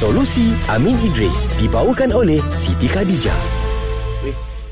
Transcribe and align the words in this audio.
Solusi 0.00 0.56
Amin 0.72 0.96
Idris 1.04 1.60
dibawakan 1.60 2.16
oleh 2.16 2.40
Siti 2.56 2.88
Khadijah. 2.88 3.36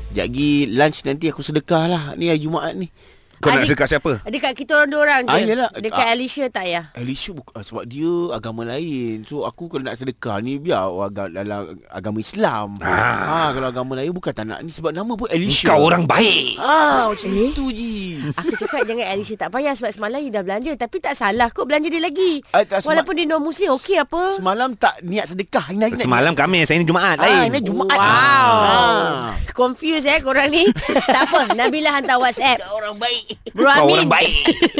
Sekejap 0.09 0.25
lagi 0.25 0.65
lunch 0.65 1.05
nanti 1.05 1.29
aku 1.29 1.45
sedekah 1.45 1.85
lah 1.85 2.03
Ni 2.17 2.33
hari 2.33 2.41
Jumaat 2.41 2.73
ni 2.73 2.89
Kau 3.39 3.49
nak 3.49 3.57
Adik- 3.57 3.71
sedekah 3.71 3.87
siapa? 3.89 4.11
Dekat 4.21 4.51
kita 4.53 4.71
orang 4.75 4.89
dua 4.89 5.01
orang 5.01 5.21
je. 5.23 5.31
Ah, 5.31 5.39
yelah. 5.39 5.69
Dekat 5.73 6.01
Ah. 6.01 6.11
Alicia 6.11 6.45
tak 6.47 6.65
ya? 6.65 6.81
Alicia 6.91 7.31
buka, 7.31 7.51
ah, 7.53 7.61
sebab 7.61 7.83
dia 7.83 8.07
agama 8.29 8.61
lain 8.65 9.23
So 9.23 9.41
aku 9.41 9.67
kalau 9.67 9.81
nak 9.81 9.95
sedekah 9.95 10.39
ni 10.39 10.57
Biar 10.57 10.83
agama, 10.85 11.31
dalam 11.33 11.59
agama 11.87 12.17
Islam 12.17 12.75
ah. 12.77 13.47
ha, 13.47 13.55
Kalau 13.55 13.67
agama 13.69 13.95
lain 13.95 14.11
bukan 14.11 14.29
tak 14.29 14.43
nak 14.43 14.59
ni 14.59 14.69
Sebab 14.69 14.91
nama 14.91 15.07
pun 15.09 15.25
Alicia 15.25 15.65
Kau 15.65 15.79
orang 15.81 16.03
baik. 16.03 16.59
Ah, 16.59 17.07
macam 17.07 17.29
Eh? 17.29 17.47
itu 17.47 17.65
je 17.69 17.95
Aku 18.33 18.53
cakap 18.57 18.83
jangan 18.83 19.07
Alicia 19.07 19.35
tak 19.37 19.49
payah 19.49 19.71
sebab 19.71 19.91
semalam 19.91 20.19
you 20.19 20.29
dah 20.29 20.41
belanja. 20.41 20.71
Tapi 20.73 20.97
tak 20.99 21.15
salah 21.15 21.47
kot 21.47 21.63
belanja 21.63 21.87
dia 21.87 21.99
lagi. 21.99 22.43
Ah, 22.49 22.61
tak, 22.61 22.83
sema- 22.83 22.91
Walaupun 22.91 23.13
dia 23.13 23.25
non-muslim 23.25 23.71
okey 23.73 23.97
apa? 23.97 24.35
Semalam 24.35 24.75
tak 24.75 24.99
niat 25.01 25.25
sedekah 25.25 25.63
Hari 25.65 25.79
ni 25.79 26.01
Semalam 26.01 26.33
kami 26.33 26.63
Saya 26.63 26.75
ni 26.75 26.83
Jumaat 26.83 27.15
Ah, 27.15 27.23
lain. 27.23 27.49
ini 27.49 27.59
Jumaat 27.61 27.95
Wow. 27.95 28.51
ah. 28.59 29.31
Confused 29.49 30.05
eh 30.05 30.19
korang 30.19 30.47
ni. 30.47 30.63
tak 31.05 31.23
apa, 31.25 31.51
Nabila 31.51 31.91
hantar 31.91 32.15
WhatsApp. 32.17 32.63
Orang 32.89 33.05
baik 33.05 33.23
Bro 33.55 33.69
Kau 33.69 33.85
Amin. 33.85 33.93
orang 34.01 34.09
baik. 34.09 34.33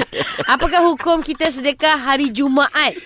Apakah 0.57 0.81
hukum 0.81 1.21
kita 1.21 1.45
sedekah 1.53 1.93
hari 1.93 2.33
Jumaat? 2.33 2.97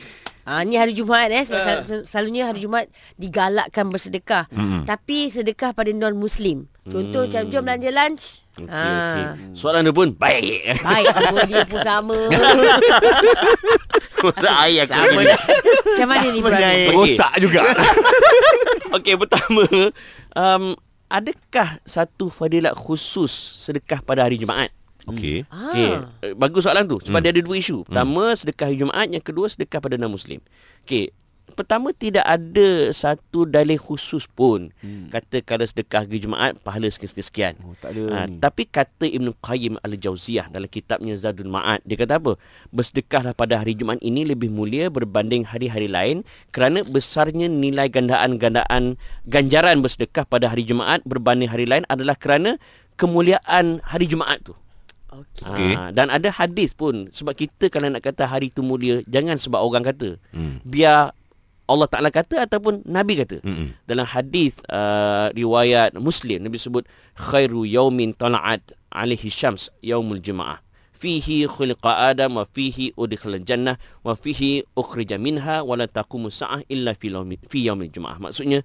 Ha, 0.48 0.64
ni 0.64 0.80
hari 0.80 0.96
Jumaat 0.96 1.28
eh 1.32 1.44
sebab 1.44 1.60
sel- 1.84 2.04
selalunya 2.08 2.48
hari 2.48 2.64
Jumaat 2.64 2.88
digalakkan 3.20 3.92
bersedekah. 3.92 4.48
Mm. 4.48 4.88
Tapi 4.88 5.28
sedekah 5.28 5.76
pada 5.76 5.92
non-muslim. 5.92 6.72
Contoh 6.84 7.28
macam 7.28 7.48
jom 7.48 7.64
belanja 7.64 7.92
lunch. 7.96 8.44
Okey, 8.60 8.68
ha. 8.68 8.84
okey. 8.84 9.24
Soalan 9.56 9.88
dia 9.88 9.96
pun 9.96 10.12
baik. 10.16 10.84
Baik, 10.84 11.06
dia 11.52 11.64
pun 11.64 11.80
sama. 11.80 12.20
Masa 14.20 14.50
air 14.68 14.84
aku. 14.84 14.92
Sama 14.92 15.20
ni. 15.24 15.32
Macam 15.32 16.08
mana 16.12 16.28
ni? 16.28 16.40
Okey. 16.44 16.80
Rosak 16.92 17.34
juga. 17.40 17.64
Okey, 19.00 19.16
pertama, 19.16 19.64
um, 20.36 20.76
adakah 21.08 21.80
satu 21.88 22.28
fadilat 22.28 22.76
khusus 22.76 23.32
sedekah 23.64 24.04
pada 24.04 24.28
hari 24.28 24.36
Jumaat? 24.36 24.76
Okey. 25.04 25.44
Okey, 25.46 25.90
Ah. 25.92 26.08
eh, 26.22 26.34
bagus 26.34 26.64
soalan 26.64 26.86
tu 26.86 26.98
sebab 26.98 27.20
Hmm. 27.20 27.26
dia 27.26 27.34
ada 27.34 27.42
dua 27.42 27.56
isu. 27.58 27.84
Pertama, 27.84 28.32
sedekah 28.34 28.72
hari 28.72 28.80
Jumaat, 28.80 29.08
yang 29.08 29.20
kedua 29.20 29.46
sedekah 29.48 29.78
pada 29.78 29.96
non-muslim. 29.96 30.40
Okey, 30.88 31.12
pertama 31.54 31.92
tidak 31.92 32.24
ada 32.24 32.68
satu 32.90 33.44
dalil 33.44 33.76
khusus 33.76 34.24
pun 34.26 34.72
Hmm. 34.80 35.12
kata 35.12 35.44
kalau 35.44 35.68
sedekah 35.68 36.08
hari 36.08 36.24
Jumaat 36.24 36.56
pahala 36.64 36.88
sekian-sekian. 36.88 37.60
Oh, 37.62 37.76
tak 37.76 37.94
ada 37.94 38.02
Ha, 38.10 38.20
ni. 38.32 38.40
tapi 38.40 38.64
kata 38.64 39.04
Ibn 39.04 39.36
Qayyim 39.38 39.76
Al-Jauziyah 39.84 40.48
dalam 40.48 40.72
kitabnya 40.72 41.20
Zadul 41.20 41.52
Ma'ad 41.52 41.84
dia 41.84 42.00
kata 42.00 42.24
apa? 42.24 42.40
Bersedekahlah 42.72 43.36
pada 43.36 43.60
hari 43.60 43.76
Jumaat 43.76 44.00
ini 44.00 44.24
lebih 44.24 44.48
mulia 44.50 44.88
berbanding 44.88 45.44
hari-hari 45.44 45.92
lain 45.92 46.24
kerana 46.50 46.80
besarnya 46.82 47.52
nilai 47.52 47.92
gandaan-gandaan 47.92 48.96
ganjaran 49.28 49.84
bersedekah 49.84 50.24
pada 50.24 50.48
hari 50.48 50.64
Jumaat 50.64 51.04
berbanding 51.04 51.52
hari 51.52 51.68
lain 51.68 51.84
adalah 51.92 52.16
kerana 52.16 52.56
kemuliaan 52.96 53.84
hari 53.84 54.08
Jumaat 54.08 54.42
tu. 54.42 54.56
Okey. 55.14 55.46
Okey. 55.46 55.74
Ha, 55.78 55.94
dan 55.94 56.10
ada 56.10 56.34
hadis 56.34 56.74
pun 56.74 57.14
sebab 57.14 57.38
kita 57.38 57.70
kalau 57.70 57.88
nak 57.94 58.02
kata 58.02 58.26
hari 58.26 58.50
tu 58.50 58.66
mulia 58.66 59.06
jangan 59.06 59.38
sebab 59.38 59.62
orang 59.62 59.86
kata. 59.86 60.18
Hmm. 60.34 60.58
Biar 60.66 61.14
Allah 61.64 61.88
Taala 61.88 62.12
kata 62.12 62.44
ataupun 62.44 62.84
Nabi 62.84 63.24
kata. 63.24 63.40
Mm-mm. 63.40 63.72
Dalam 63.88 64.04
hadis 64.04 64.60
uh, 64.68 65.32
riwayat 65.32 65.96
Muslim 65.96 66.44
Nabi 66.44 66.60
sebut 66.60 66.84
khairu 67.16 67.64
yaumin 67.64 68.12
tala'at 68.12 68.76
alaihi 68.92 69.32
syams 69.32 69.72
yaumul 69.80 70.20
jumaah. 70.20 70.60
Fihi 70.92 71.48
khuliqa 71.48 72.12
Adam 72.12 72.40
wa 72.40 72.48
fihi 72.48 72.92
udkhila 72.96 73.40
jannah 73.44 73.80
wa 74.04 74.12
fihi 74.12 74.68
ukhrija 74.76 75.16
minha 75.20 75.64
wa 75.64 75.76
la 75.80 75.88
taqumu 75.88 76.32
sa'ah 76.32 76.64
illa 76.68 76.96
fi 76.96 77.12
yaumil 77.12 77.40
fi 77.48 77.64
yaumil 77.64 77.92
jumaah. 77.92 78.20
Maksudnya 78.20 78.64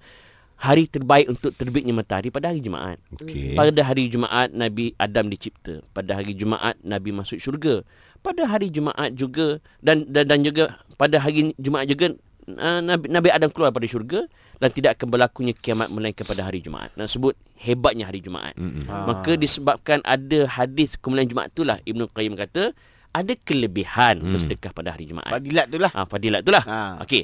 hari 0.59 0.85
terbaik 0.85 1.31
untuk 1.31 1.55
terbitnya 1.55 1.95
matahari 1.95 2.27
pada 2.27 2.51
hari 2.51 2.59
Jumaat. 2.59 2.99
Okey. 3.15 3.55
Pada 3.55 3.79
hari 3.79 4.11
Jumaat 4.11 4.51
Nabi 4.51 4.91
Adam 4.95 5.31
dicipta. 5.31 5.79
Pada 5.89 6.19
hari 6.19 6.35
Jumaat 6.35 6.75
Nabi 6.83 7.15
masuk 7.15 7.39
syurga. 7.39 7.79
Pada 8.19 8.43
hari 8.43 8.67
Jumaat 8.67 9.15
juga 9.15 9.63
dan 9.79 10.03
dan, 10.11 10.27
dan 10.27 10.43
juga 10.43 10.75
pada 10.99 11.15
hari 11.15 11.55
Jumaat 11.55 11.87
juga 11.87 12.11
uh, 12.51 12.81
Nabi, 12.83 13.07
Nabi 13.07 13.29
Adam 13.31 13.47
keluar 13.47 13.71
pada 13.71 13.87
syurga 13.87 14.27
dan 14.59 14.69
tidak 14.75 14.99
akan 14.99 15.07
berlakunya 15.07 15.55
kiamat 15.55 15.87
melainkan 15.87 16.27
pada 16.27 16.43
hari 16.43 16.59
Jumaat. 16.59 16.91
Nak 16.99 17.07
sebut 17.07 17.31
hebatnya 17.55 18.11
hari 18.11 18.19
Jumaat. 18.19 18.51
Ah. 18.91 19.07
Maka 19.07 19.39
disebabkan 19.39 20.03
ada 20.03 20.43
hadis 20.51 20.99
kemuliaan 20.99 21.31
Jumaat 21.31 21.55
itulah 21.55 21.79
Ibnu 21.87 22.11
Qayyim 22.11 22.35
kata 22.35 22.75
ada 23.09 23.33
kelebihan 23.41 24.21
Hmm. 24.21 24.35
bersedekah 24.35 24.69
pada 24.69 24.93
hari 24.93 25.07
Jumaat. 25.07 25.31
Fadilat 25.31 25.65
tu 25.71 25.79
lah 25.79 25.89
Ha, 25.89 26.03
fadilat 26.05 26.43
itulah. 26.43 26.63
Ha. 26.67 26.77
Ha. 26.77 26.93
Okey. 27.07 27.23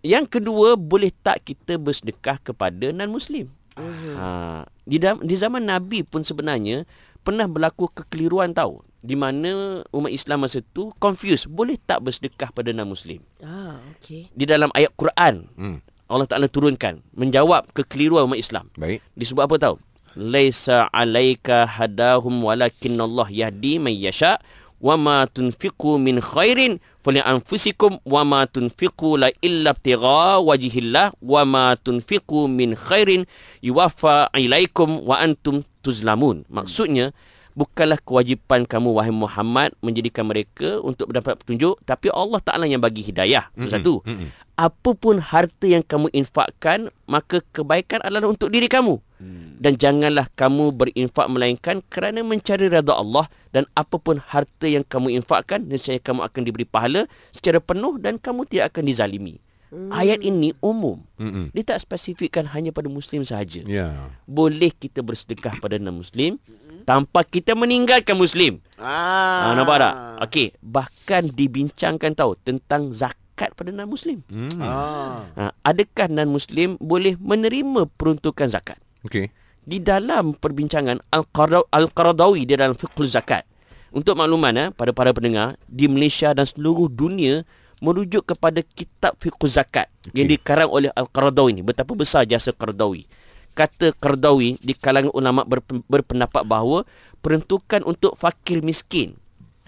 Yang 0.00 0.40
kedua, 0.40 0.80
boleh 0.80 1.12
tak 1.12 1.44
kita 1.44 1.76
bersedekah 1.76 2.40
kepada 2.40 2.88
non-muslim? 2.88 3.52
Ha, 3.76 4.64
di, 4.84 4.96
di 5.00 5.34
zaman 5.36 5.64
Nabi 5.64 6.04
pun 6.04 6.20
sebenarnya 6.20 6.84
pernah 7.20 7.48
berlaku 7.48 7.88
kekeliruan 7.92 8.52
tahu. 8.52 8.80
Di 9.00 9.16
mana 9.16 9.80
umat 9.96 10.12
Islam 10.12 10.44
masa 10.44 10.60
tu 10.60 10.92
confused. 11.00 11.48
Boleh 11.48 11.80
tak 11.80 12.04
bersedekah 12.04 12.52
pada 12.52 12.68
non-muslim? 12.72 13.24
Ah, 13.40 13.80
okey. 13.96 14.28
Di 14.32 14.44
dalam 14.44 14.68
ayat 14.76 14.92
Quran, 14.92 15.48
Hmm. 15.56 15.80
Allah 16.10 16.26
Ta'ala 16.26 16.50
turunkan. 16.50 17.00
Menjawab 17.14 17.70
kekeliruan 17.70 18.26
umat 18.28 18.36
Islam. 18.36 18.68
Baik. 18.74 18.98
Disebut 19.14 19.46
apa 19.46 19.56
tahu? 19.56 19.76
Laisa 20.18 20.90
alaika 20.90 21.70
hadahum 21.70 22.42
walakin 22.42 22.98
Allah 22.98 23.30
yahdi 23.30 23.78
man 23.78 23.94
yasha 23.94 24.42
wa 24.80 24.96
ma 24.96 25.28
tunfiqu 25.28 26.00
min 26.00 26.24
khairin 26.24 26.80
fali 27.04 27.20
anfusikum 27.20 28.00
wa 28.08 28.24
ma 28.24 28.48
tunfiqu 28.48 29.20
la 29.20 29.28
illa 29.44 29.76
ibtigha 29.76 30.40
wajhillah 30.40 31.12
wa 31.20 31.42
ma 31.44 31.76
tunfiqu 31.76 32.48
min 32.48 32.72
khairin 32.72 33.28
yuwaffa 33.60 34.32
ilaikum 34.36 35.04
wa 35.04 35.20
antum 35.20 35.60
tuzlamun. 35.84 36.48
Maksudnya 36.48 37.12
bukanlah 37.52 38.00
kewajipan 38.00 38.64
kamu 38.64 38.96
wahai 38.96 39.12
Muhammad 39.12 39.76
menjadikan 39.84 40.24
mereka 40.24 40.80
untuk 40.80 41.12
mendapat 41.12 41.36
petunjuk 41.44 41.76
tapi 41.84 42.08
Allah 42.08 42.40
Taala 42.40 42.64
yang 42.64 42.80
bagi 42.80 43.04
hidayah. 43.04 43.52
Itu 43.52 43.68
Mm-mm. 43.68 43.72
satu. 43.72 43.94
Mm-mm. 44.08 44.28
Apapun 44.60 45.24
harta 45.24 45.64
yang 45.64 45.80
kamu 45.80 46.12
infakkan 46.12 46.92
maka 47.08 47.40
kebaikan 47.52 48.04
adalah 48.04 48.28
untuk 48.28 48.52
diri 48.52 48.68
kamu 48.68 49.00
dan 49.60 49.76
janganlah 49.76 50.28
kamu 50.32 50.72
berinfak 50.72 51.28
melainkan 51.28 51.84
kerana 51.92 52.24
mencari 52.24 52.72
redha 52.72 52.96
Allah 52.96 53.28
dan 53.50 53.66
apapun 53.74 54.22
harta 54.22 54.66
yang 54.66 54.86
kamu 54.86 55.18
infakkan 55.18 55.66
nescaya 55.66 55.98
kamu 55.98 56.22
akan 56.26 56.40
diberi 56.46 56.66
pahala 56.66 57.06
secara 57.34 57.58
penuh 57.58 57.98
dan 57.98 58.16
kamu 58.18 58.46
tidak 58.46 58.74
akan 58.74 58.86
dizalimi. 58.86 59.38
Hmm. 59.70 59.86
Ayat 59.94 60.26
ini 60.26 60.50
umum. 60.58 60.98
Mm-mm. 61.14 61.54
Dia 61.54 61.62
tak 61.62 61.78
spesifikkan 61.86 62.42
hanya 62.50 62.74
pada 62.74 62.90
muslim 62.90 63.22
sahaja. 63.22 63.62
Ya. 63.62 64.10
Boleh 64.26 64.74
kita 64.74 64.98
bersedekah 64.98 65.62
pada 65.62 65.78
non 65.78 66.02
muslim 66.02 66.42
tanpa 66.82 67.22
kita 67.22 67.54
meninggalkan 67.54 68.18
muslim. 68.18 68.58
Ah, 68.74 69.50
Ah, 69.50 69.54
nampak 69.54 69.78
tak? 69.78 69.94
Okey, 70.26 70.46
bahkan 70.58 71.22
dibincangkan 71.30 72.18
tahu 72.18 72.34
tentang 72.42 72.90
zakat 72.90 73.54
pada 73.54 73.70
non 73.70 73.86
muslim. 73.86 74.26
Hmm. 74.26 74.58
Ah. 74.58 75.30
Ha, 75.38 75.42
adakah 75.62 76.10
non 76.10 76.34
muslim 76.34 76.74
boleh 76.82 77.14
menerima 77.22 77.86
peruntukan 77.94 78.50
zakat? 78.50 78.78
Okey. 79.06 79.30
Di 79.70 79.78
dalam 79.78 80.34
perbincangan 80.34 80.98
Al-Qaradawi 81.14 82.42
di 82.42 82.58
dalam 82.58 82.74
fiqhul 82.74 83.06
zakat. 83.06 83.46
Untuk 83.94 84.18
makluman 84.18 84.54
eh, 84.58 84.68
pada 84.74 84.90
para 84.90 85.14
pendengar, 85.14 85.54
di 85.70 85.86
Malaysia 85.86 86.34
dan 86.34 86.42
seluruh 86.42 86.90
dunia 86.90 87.46
merujuk 87.78 88.26
kepada 88.34 88.66
kitab 88.66 89.14
fiqh 89.22 89.38
zakat 89.46 89.86
okay. 90.02 90.18
yang 90.18 90.26
dikarang 90.26 90.66
oleh 90.66 90.90
Al-Qaradawi 90.90 91.54
ni. 91.54 91.62
Betapa 91.62 91.94
besar 91.94 92.26
jasa 92.26 92.50
Qaradawi. 92.50 93.06
Kata 93.54 93.94
Qaradawi 93.94 94.58
di 94.58 94.74
kalangan 94.74 95.14
ulama 95.14 95.46
berp- 95.46 95.86
berpendapat 95.86 96.42
bahawa 96.42 96.82
peruntukan 97.22 97.86
untuk 97.86 98.18
fakir 98.18 98.66
miskin 98.66 99.14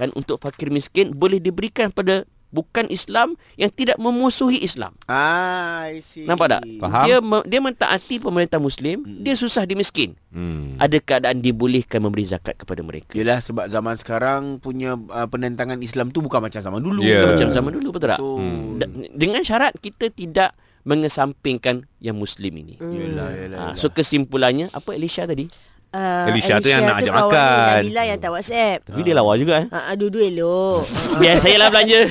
kan 0.01 0.09
untuk 0.17 0.41
fakir 0.41 0.73
miskin 0.73 1.13
boleh 1.13 1.39
diberikan 1.39 1.93
pada 1.93 2.25
bukan 2.53 2.87
Islam 2.87 3.33
yang 3.57 3.69
tidak 3.69 3.97
memusuhi 3.97 4.61
Islam. 4.61 4.93
Ah, 5.07 5.89
I 5.89 5.99
see. 5.99 6.23
Nampak 6.23 6.47
tak? 6.51 6.63
Faham. 6.79 7.03
Dia 7.03 7.17
me- 7.19 7.43
dia 7.45 7.59
mentaati 7.59 8.21
pemerintah 8.21 8.61
muslim, 8.61 9.03
dia 9.19 9.33
susah 9.33 9.65
dimiskin. 9.65 10.13
Hmm. 10.29 10.77
Ada 10.77 10.97
keadaan 10.99 11.41
dibolehkan 11.41 11.99
memberi 11.99 12.23
zakat 12.23 12.55
kepada 12.55 12.81
mereka. 12.81 13.13
Yelah 13.13 13.37
sebab 13.39 13.67
zaman 13.67 13.97
sekarang 13.97 14.41
punya 14.59 14.95
uh, 14.95 15.27
penentangan 15.27 15.77
Islam 15.79 16.09
tu 16.09 16.21
bukan 16.21 16.39
macam 16.39 16.61
zaman 16.61 16.79
dulu. 16.79 17.01
Ya. 17.01 17.25
Macam 17.27 17.49
zaman 17.49 17.73
dulu 17.73 17.89
betul 17.91 18.09
tak? 18.09 18.21
Betul. 18.21 18.39
Hmm. 18.39 18.65
Da- 18.77 18.93
dengan 19.11 19.43
syarat 19.43 19.73
kita 19.75 20.09
tidak 20.09 20.53
mengesampingkan 20.83 21.89
yang 21.99 22.15
muslim 22.15 22.53
ini. 22.55 22.75
Yelah, 22.77 23.31
yelah, 23.33 23.59
Ha, 23.59 23.65
yelah. 23.71 23.75
so 23.75 23.89
kesimpulannya 23.89 24.69
apa 24.71 24.93
Elisha 24.93 25.25
tadi? 25.25 25.47
Uh, 25.93 26.25
Alicia 26.25 26.57
tu 26.57 26.73
yang 26.73 26.89
nak 26.89 27.05
ajak 27.05 27.13
kawan 27.13 27.29
makan. 27.29 27.81
Nabila 27.85 28.03
yang 28.09 28.19
tak 28.19 28.31
WhatsApp. 28.33 28.79
Tapi 28.89 29.01
dia 29.05 29.13
lawa 29.13 29.33
juga 29.37 29.55
eh. 29.61 29.67
Ha, 29.69 29.93
dua-dua 29.93 30.25
elok. 30.25 30.81
Biar 31.21 31.37
saya 31.37 31.57
lah 31.61 31.69
belanja. 31.69 32.09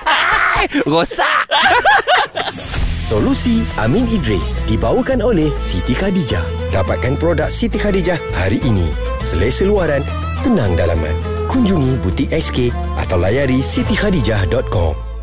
Rosak. 0.88 1.44
Solusi 3.04 3.60
Amin 3.76 4.08
Idris 4.08 4.56
dibawakan 4.64 5.20
oleh 5.20 5.52
Siti 5.60 5.92
Khadijah. 5.92 6.40
Dapatkan 6.72 7.20
produk 7.20 7.52
Siti 7.52 7.76
Khadijah 7.76 8.16
hari 8.40 8.56
ini. 8.64 8.88
Selesa 9.20 9.68
luaran, 9.68 10.00
tenang 10.40 10.72
dalaman. 10.72 11.12
Kunjungi 11.52 12.00
butik 12.00 12.32
SK 12.32 12.72
atau 13.04 13.20
layari 13.20 13.60
sitikhadijah.com. 13.60 15.13